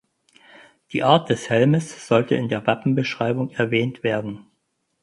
Die 0.93 1.03
Art 1.03 1.29
des 1.29 1.51
Helmes 1.51 2.07
sollte 2.07 2.33
in 2.33 2.49
der 2.49 2.65
Wappenbeschreibung 2.65 3.51
erwähnt 3.51 4.01
werden. 4.01 4.47